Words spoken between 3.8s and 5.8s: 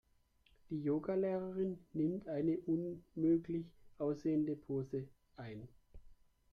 aussehende Pose ein.